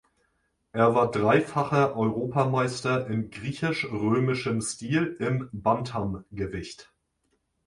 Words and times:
Er 0.71 0.95
war 0.95 1.11
dreifacher 1.11 1.95
Europameister 1.95 3.05
im 3.05 3.29
griechisch-römischen 3.29 4.59
Stil 4.59 5.15
im 5.19 5.47
Bantamgewicht. 5.51 6.91